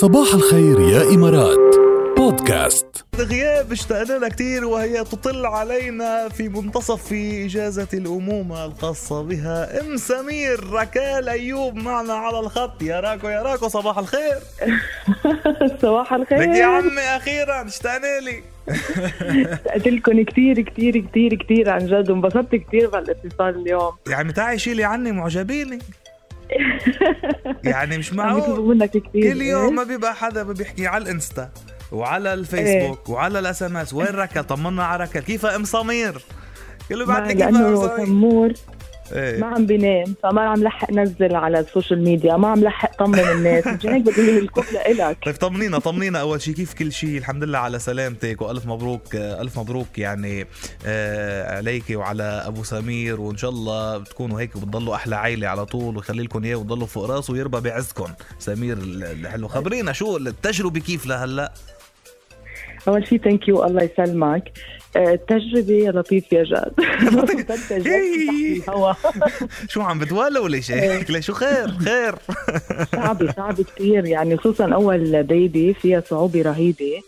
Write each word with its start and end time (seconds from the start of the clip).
صباح 0.00 0.34
الخير 0.34 0.80
يا 0.80 1.14
إمارات. 1.14 1.76
بودكاست. 2.16 3.04
غياب 3.16 3.72
اشتقنا 3.72 4.18
لها 4.18 4.28
كثير 4.28 4.64
وهي 4.64 5.04
تطل 5.04 5.46
علينا 5.46 6.28
في 6.28 6.48
منتصف 6.48 7.04
في 7.08 7.44
إجازة 7.44 7.88
الأمومة 7.94 8.64
الخاصة 8.64 9.22
بها. 9.22 9.80
أم 9.80 9.96
سمير 9.96 10.70
ركال 10.72 11.28
أيوب 11.28 11.74
معنا 11.74 12.12
على 12.12 12.38
الخط. 12.38 12.82
يا 12.82 13.00
راكو 13.00 13.28
يا 13.28 13.42
راكو 13.42 13.68
صباح 13.68 13.98
الخير. 13.98 14.38
صباح 15.82 16.14
لك 16.14 16.32
يا 16.32 16.36
الخير 16.36 16.64
عمي 16.64 17.00
أخيرا 17.00 17.66
اشتقنا 17.66 18.20
لي. 18.20 18.42
اشتقت 19.52 19.88
لكم 19.88 20.22
كثير 20.22 20.60
كثير 20.60 21.06
كثير 21.10 21.34
كثير 21.34 21.70
عن 21.70 21.86
جد. 21.86 22.10
وانبسطت 22.10 22.54
كثير 22.54 22.90
بالإتصال 22.90 23.62
اليوم. 23.62 23.92
يعني 24.08 24.32
تعي 24.32 24.58
شيلي 24.58 24.84
عني 24.84 25.12
معجبيني؟ 25.12 25.78
يعني 27.64 27.98
مش 27.98 28.12
معقول. 28.12 28.88
كل 29.12 29.42
يوم 29.42 29.74
ما 29.74 29.82
بيبقى 29.82 30.14
حدا 30.14 30.44
ما 30.44 30.52
بيحكي 30.52 30.86
على 30.86 31.04
الإنستا 31.04 31.50
وعلى 31.92 32.34
الفيسبوك 32.34 33.08
وعلى 33.08 33.38
ال 33.38 33.62
SMS. 33.62 33.94
وين 33.94 34.06
راكيل؟ 34.08 34.44
طمنا 34.44 34.84
على 34.84 35.04
راكيل. 35.04 35.20
كيف 35.20 35.46
أم 35.46 35.64
سمير؟ 35.64 36.22
كله 36.88 37.06
بعد 37.06 37.32
كيف 37.32 37.42
أم 37.42 37.76
سمير؟ 37.76 38.06
سمور 38.06 38.52
إيه. 39.12 39.40
ما 39.40 39.46
عم 39.46 39.66
بينام 39.66 40.14
فما 40.22 40.40
عم 40.40 40.62
لحق 40.64 40.92
نزل 40.92 41.34
على 41.36 41.60
ال 41.60 41.66
social 41.66 42.04
media 42.04 42.36
ما 42.36 42.48
عم 42.48 42.60
لحق 42.64 42.96
طمن 42.98 43.18
الناس. 43.18 43.66
مشان 43.66 43.92
هيك 43.92 44.02
بقول 44.02 44.26
له 44.26 44.38
الكوب 44.38 44.64
لإلك. 44.72 45.18
طيب 45.24 45.34
طمنينا 45.34 45.78
طمنينا 45.78 46.20
أول 46.20 46.40
شيء 46.42 46.54
كيف 46.54 46.74
كل 46.74 46.92
شيء 46.92 47.18
الحمد 47.18 47.44
لله 47.44 47.58
على 47.58 47.78
سلامتك 47.78 48.42
وألف 48.42 48.66
مبروك 48.66 49.14
ألف 49.14 49.58
مبروك 49.58 49.98
يعني 49.98 50.46
آه 50.86 51.56
عليك 51.56 51.84
وعلى 51.90 52.42
أبو 52.46 52.62
سمير 52.64 53.20
وإن 53.20 53.36
شاء 53.36 53.50
الله 53.50 53.98
بتكونوا 53.98 54.40
هيك 54.40 54.56
وبتضلوا 54.56 54.94
أحلى 54.94 55.16
عائله 55.16 55.48
على 55.48 55.66
طول 55.66 55.96
ويخلي 55.96 56.22
لكم 56.22 56.44
إياه 56.44 56.56
وتضلوا 56.56 56.86
فوق 56.86 57.10
راسه 57.10 57.32
ويربى 57.32 57.60
بعزكم. 57.60 58.08
سمير 58.38 58.76
ال- 58.78 59.04
الحلو 59.04 59.48
خبرينا 59.48 59.92
شو 59.92 60.16
التجربة 60.16 60.80
كيف 60.80 61.06
لهلأ؟ 61.06 61.52
أول 62.88 63.06
شيء 63.08 63.18
thank 63.18 63.48
you 63.48 63.64
الله 63.64 63.82
يسلمك. 63.82 64.52
آه، 64.96 65.12
التجربة 65.12 65.72
يا 65.72 65.92
لطيف 65.92 66.32
يا 66.32 66.44
جاد. 66.44 66.72
شو 69.72 69.80
عم 69.80 69.98
بتقولوا 69.98 70.48
ليش 70.48 70.70
هيك 70.70 71.10
ليش؟ 71.10 71.26
شو 71.26 71.32
خير؟ 71.32 71.68
خير. 71.70 72.14
صعبة 72.92 73.32
صعبة 73.32 73.64
كثير 73.76 74.06
يعني 74.06 74.36
خصوصا 74.36 74.74
أول 74.74 75.22
baby 75.22 75.74
فيها 75.74 76.02
صعوبة 76.10 76.42
رهيبة. 76.42 77.00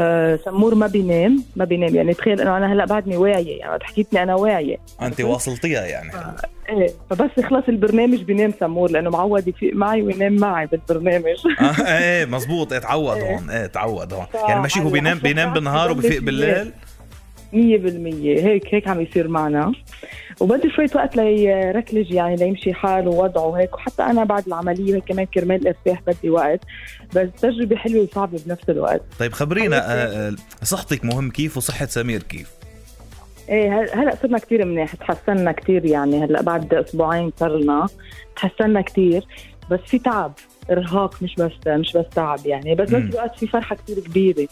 آه 0.00 0.38
سمور 0.44 0.74
ما 0.74 0.86
بينام 0.86 1.44
ما 1.56 1.64
بينام. 1.64 1.94
يعني 1.94 2.14
تخيل 2.14 2.40
إنه 2.40 2.56
أنا 2.56 2.72
هلأ 2.72 2.84
بعدني 2.84 3.16
واعية. 3.16 3.58
يعني 3.58 3.84
حكيتني 3.84 4.22
أنا 4.22 4.34
واعية. 4.34 4.76
أنت 5.02 5.20
واصلتيها 5.20 5.86
يعني. 5.86 6.10
إيه. 6.68 6.88
فبس 7.10 7.30
يخلص 7.38 7.64
البرنامج 7.68 8.22
بينام 8.22 8.52
سمور 8.60 8.90
لأنه 8.90 9.10
معود 9.10 9.48
يفيق 9.48 9.74
معي 9.74 10.02
وينام 10.02 10.36
معي 10.36 10.66
بالبرنامج. 10.66 11.36
آه، 11.60 11.98
إيه 11.98 12.24
مزبوط 12.24 12.72
إيه 12.72 12.80
تعود 12.80 13.16
إيه. 13.16 13.34
هون. 13.36 13.50
إيه 13.50 13.66
تعود 13.66 14.12
هون. 14.12 14.26
يعني 14.48 14.60
ماشي 14.60 14.80
هو 14.80 14.90
بينام 14.90 15.18
بينام 15.18 15.52
بالنهار 15.52 15.90
وبفيق 15.90 16.22
بالليل. 16.22 16.72
مية 17.52 17.78
بالمية. 17.78 18.40
هيك 18.40 18.74
هيك 18.74 18.88
عم 18.88 19.00
يصير 19.00 19.28
معنا. 19.28 19.72
وبده 20.40 20.68
شوية 20.76 20.88
وقت 20.94 21.16
ليركلج 21.16 22.10
يعني 22.10 22.36
ليمشي 22.36 22.74
حاله 22.74 23.10
ووضعه 23.10 23.46
وهيك. 23.46 23.74
وحتى 23.74 24.02
أنا 24.02 24.24
بعد 24.24 24.46
العملية 24.46 24.94
هيك 24.94 25.04
كمان 25.04 25.26
كرمال 25.26 25.56
الارتاح 25.60 26.02
بدي 26.06 26.30
وقت. 26.30 26.60
بس 27.16 27.28
تجربة 27.40 27.76
حلوة 27.76 28.02
وصعبة 28.02 28.38
بنفس 28.46 28.68
الوقت. 28.68 29.02
طيب 29.18 29.32
خبرينا 29.32 29.76
آه، 29.76 30.28
آه، 30.28 30.34
صحتك 30.62 31.04
مهم 31.04 31.30
كيف 31.30 31.56
وصحة 31.56 31.86
سمير 31.86 32.22
كيف؟ 32.22 32.50
إيه 33.48 33.80
هل- 33.80 33.90
هلأ 33.94 34.16
صرنا 34.22 34.38
كثير 34.38 34.64
منيح. 34.64 34.94
تحسنا 34.94 35.52
كثير 35.52 35.84
يعني. 35.86 36.24
هلأ 36.24 36.42
بعد 36.42 36.74
أسبوعين 36.74 37.32
صرنا. 37.36 37.86
تحسنا 38.36 38.80
كثير 38.80 39.24
بس 39.70 39.80
في 39.80 39.98
تعب 39.98 40.32
إرهاق 40.70 41.22
مش 41.22 41.34
بس 41.34 41.52
مش 41.66 41.92
بس 41.96 42.04
تعب 42.14 42.46
يعني. 42.46 42.74
بس. 42.74 42.90
بنفس 42.90 43.14
الوقت 43.14 43.38
في 43.38 43.46
فرحة 43.46 43.76
كثير 43.76 44.00
كبيرة. 44.00 44.48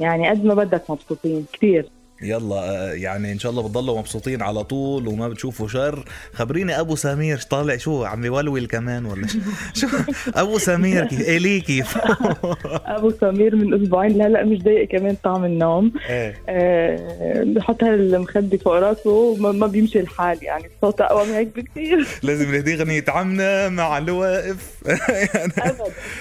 يعني 0.00 0.28
قد 0.28 0.44
ما 0.44 0.54
بدك 0.54 0.90
مبسوطين 0.90 1.46
كثير 1.52 1.86
يلا 2.22 2.56
آه، 2.56 2.92
يعني 2.92 3.32
إن 3.32 3.38
شاء 3.38 3.50
الله 3.52 3.62
بتضلوا 3.62 3.98
مبسوطين 3.98 4.42
على 4.42 4.64
طول 4.64 5.08
وما 5.08 5.28
بتشوفوا 5.28 5.68
شر. 5.68 6.04
خبريني 6.32 6.80
أبو 6.80 6.96
سمير 6.96 7.38
طالع 7.50 7.76
شو 7.76 8.04
عم 8.04 8.24
يولول 8.24 8.66
كمان 8.66 9.06
ولا 9.06 9.26
شو؟ 9.74 9.86
أبو 10.42 10.58
سمير 10.58 11.04
كيف؟ 11.06 11.20
الي 11.28 11.60
كيف؟ 11.60 11.98
أبو 12.96 13.10
سمير 13.20 13.56
من 13.56 13.82
أسبوعين. 13.82 14.18
لهلا 14.18 14.44
مش 14.44 14.62
ضايق 14.62 14.88
كمان 14.88 15.16
طعم 15.24 15.44
النوم. 15.44 15.92
إيه. 16.10 16.34
أه 16.48 17.44
بحط 17.44 17.84
هالمخدة 17.84 18.58
فوق 18.58 18.74
راسه 18.74 19.10
وما 19.10 19.52
ما 19.52 19.66
بيمشي 19.66 20.00
الحال 20.00 20.44
يعني. 20.44 20.64
الصوت 20.76 21.00
أقوى 21.00 21.26
من 21.26 21.32
هيك 21.32 21.48
بكثير 21.56 22.06
لازم 22.22 22.54
نهدي 22.54 22.74
غنية 22.76 23.04
عمنا 23.08 23.68
مع 23.68 23.98
الواقف 23.98 24.82
يعني 24.86 25.52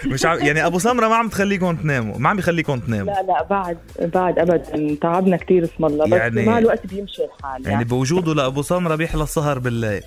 مش 0.05 0.25
عم 0.25 0.39
يعني 0.39 0.65
أبو 0.65 0.79
سمرة 0.79 1.07
ما 1.07 1.15
عم 1.15 1.29
تخليكم 1.29 1.75
تناموا 1.75 2.17
ما 2.17 2.29
عم 2.29 2.35
بيخليكم 2.35 2.79
تناموا. 2.79 3.13
لا 3.13 3.21
لا 3.21 3.43
بعد 3.43 3.77
بعد 3.99 4.39
ابدا. 4.39 4.95
تعبنا 5.01 5.37
كثير 5.37 5.63
الله 5.89 6.05
بس 6.05 6.11
يعني- 6.11 6.45
مع 6.45 6.57
الوقت 6.59 6.87
بيمشي 6.87 7.21
الحال 7.25 7.67
يعني 7.67 7.83
بوجوده 7.83 8.33
لأبو 8.33 8.61
سمرة 8.61 8.95
بيحلى 8.95 9.23
السهر 9.23 9.59
بالليل 9.59 10.03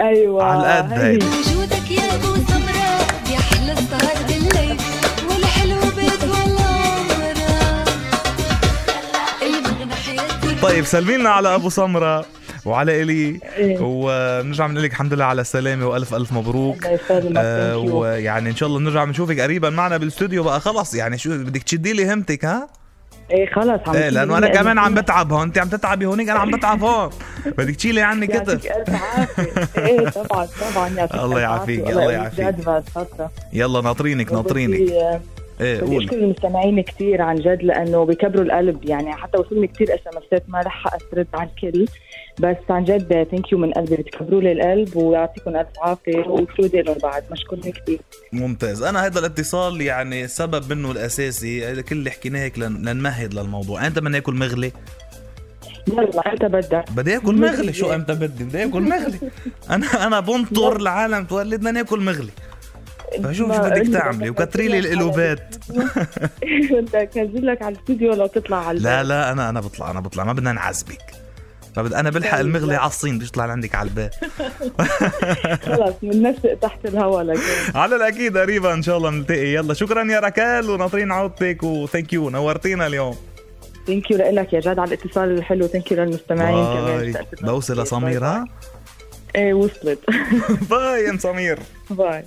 أيوه 0.00 0.44
على 0.44 0.60
القد 0.80 0.92
هي. 0.92 1.14
وجودك 1.16 1.90
يا 1.90 2.14
أبو 2.14 2.34
سمراء 2.48 3.06
يحلى 3.32 3.72
السهر 3.72 4.16
بالليل 4.28 4.76
والحلو 5.30 5.76
المغنى 9.60 9.94
حياتي 9.94 10.60
طيب 10.62 10.84
سلمي 10.84 11.16
لنا 11.16 11.30
على 11.30 11.54
أبو 11.54 11.68
سمرة 11.70 12.24
وعلى 12.64 13.02
إلي 13.02 13.40
إيه. 13.56 13.78
وبنرجع 13.80 14.66
بنقول 14.66 14.84
لك 14.84 14.90
الحمد 14.90 15.14
لله 15.14 15.24
على 15.24 15.40
السلامة 15.40 15.86
وألف 15.86 16.14
ألف 16.14 16.32
مبروك 16.32 16.86
الله 16.86 16.98
يسلمك 17.04 17.36
آه. 17.36 17.76
ويعني 17.78 18.50
إن 18.50 18.56
شاء 18.56 18.66
الله 18.68 18.78
بنرجع 18.78 19.04
بنشوفك 19.04 19.40
قريبا 19.40 19.70
معنا 19.70 19.96
بالاستوديو 19.96 20.42
بقى 20.42 20.60
خلص 20.60 20.94
يعني 20.94 21.18
شو 21.18 21.30
بدك 21.30 21.62
تشدي 21.62 21.92
لي 21.92 22.12
همتك 22.14 22.44
ها؟ 22.44 22.68
إيه 23.30 23.52
خلص 23.52 23.80
عم 23.86 23.94
إيه 23.96 24.08
لأنه 24.08 24.38
أنا 24.38 24.48
كمان 24.48 24.78
عم. 24.78 24.94
بتعب 24.94 25.32
هون 25.32 25.42
أنت 25.42 25.58
عم 25.58 25.68
تتعبي 25.68 26.06
هونيك 26.06 26.28
أنا 26.28 26.38
عم 26.38 26.50
بتعب 26.56 26.82
هون 26.84 27.10
بدك 27.58 27.76
تشيلي 27.76 28.02
عني 28.02 28.26
يعطيك 28.26 28.58
كتف 28.58 28.66
ألف 28.76 29.02
عافية 29.02 29.86
إيه 29.86 30.08
طبعا 30.08 30.48
طبعا 30.74 30.88
يعطيك 30.88 31.14
الله 31.20 31.40
يعافيك،. 31.40 31.88
الله 31.90 32.12
يعافيك. 32.12 32.56
يلا 33.52 33.80
ناطرينك 33.80 34.32
ناطرينك 34.32 34.92
إيه 35.60 35.80
قولي. 35.80 36.04
اشكر 36.04 36.16
المستمعين 36.16 36.80
كثير 36.80 37.22
عن 37.22 37.36
جد 37.36 37.62
لأنه 37.62 38.04
بكبروا 38.04 38.44
القلب 38.44 38.84
يعني 38.84 39.12
حتى 39.12 39.38
وصلني 39.38 39.66
كثير 39.66 39.94
SMS 39.94 40.22
ات 40.26 40.42
ما 40.48 40.58
لحقت 40.58 41.02
ترد 41.12 41.26
على 41.34 41.50
الكل. 41.56 41.86
بس 42.40 42.56
عن 42.70 42.84
جد 42.84 43.26
thank 43.30 43.52
you 43.52 43.58
من 43.58 43.72
قلبي 43.72 43.96
بتكبروا 43.96 44.40
لي 44.42 44.52
القلب 44.52 44.96
ويعطيكم 44.96 45.56
ألف 45.56 45.68
عافية 45.82 46.18
وشو 46.18 46.66
ديروا 46.66 46.94
بعد. 47.02 47.22
مشكورين 47.32 47.72
كثير 47.72 48.00
ممتاز. 48.32 48.82
أنا 48.82 49.06
هذا 49.06 49.18
الاتصال 49.20 49.80
يعني 49.80 50.24
السبب 50.24 50.72
منه 50.72 50.90
الأساسي 50.90 51.64
هذا 51.66 51.80
كل 51.82 51.96
اللي 51.96 52.10
حكيناه 52.10 52.40
هيك 52.44 52.58
لن- 52.58 52.88
لنمهد 52.88 53.34
للموضوع. 53.34 53.86
إمتى 53.86 53.98
بدنا 53.98 54.10
ناكل 54.10 54.34
مغلي؟ 54.34 54.72
يلا 55.88 56.32
أنت 56.32 56.44
بدك. 56.44 56.84
بدي 56.96 57.16
اكل 57.16 57.34
مغلي. 57.34 57.72
شو 57.72 57.92
إمتى 57.94 58.14
بدي؟ 58.14 58.44
بدي 58.44 58.64
اكل 58.64 58.80
مغلي. 58.82 59.18
أنا 59.70 60.06
أنا 60.06 60.20
بنطر 60.20 60.76
العالم 60.82 61.24
تولد 61.24 61.54
بدنا 61.54 61.70
ناكل 61.70 62.00
مغلي. 62.00 62.30
فشوف 63.24 63.52
شو 63.56 63.62
بدك 63.62 63.92
تعملي 63.92 64.30
وكتري 64.30 64.68
لي 64.68 64.78
القلوبات 64.78 65.54
بدك 66.70 67.18
انزل 67.18 67.46
لك 67.46 67.62
على 67.62 67.74
الاستوديو 67.74 68.14
لو 68.14 68.26
تطلع 68.26 68.66
على 68.66 68.78
لا 68.78 68.94
البيت. 69.00 69.08
لا 69.08 69.32
أنا 69.32 69.48
أنا 69.50 69.60
بطلع 69.60 69.90
أنا 69.90 70.00
بطلع 70.00 70.24
ما 70.24 70.32
بدنا 70.32 70.52
نعذبك. 70.52 71.02
فبد 71.76 71.92
أنا 71.94 72.10
بلحق 72.10 72.36
طيب، 72.36 72.46
المغلي 72.46 72.72
لا. 72.72 72.78
على 72.78 72.88
الصين 72.88 73.16
بدي 73.16 73.26
يطلع 73.26 73.46
لعندك 73.46 73.74
على 73.74 73.88
البيت. 73.88 74.10
خلص 75.66 75.94
بننسق 76.02 76.54
تحت 76.54 76.84
الهواء 76.86 77.24
لك 77.24 77.38
على 77.74 77.96
الأكيد 77.96 78.36
قريبا 78.38 78.74
إن 78.74 78.82
شاء 78.82 78.96
الله 78.96 79.10
نلتقي. 79.10 79.54
يلا 79.54 79.74
شكرا 79.74 80.04
يا 80.12 80.20
راكيل 80.20 80.70
وناطرين 80.70 81.12
عودتك 81.12 81.62
و 81.62 81.70
thank 81.70 82.12
you 82.12 82.30
نورتينا 82.30 82.86
اليوم. 82.86 83.16
thank 83.86 84.10
you 84.10 84.16
لك 84.18 84.52
يا 84.52 84.60
جاد 84.60 84.78
على 84.78 84.94
الاتصال 84.94 85.30
الحلو. 85.30 85.66
thank 85.66 85.92
you 85.92 85.98
للمستمعين 86.04 86.64
كمان. 86.64 87.14
بوصل 87.42 87.82
لسمير 87.82 88.24
ها 88.24 88.44
إيه 89.36 89.54
وصلت. 89.54 89.98
باي 90.70 91.02
يا 91.02 91.16
سمير. 91.18 91.58
باي. 91.90 92.24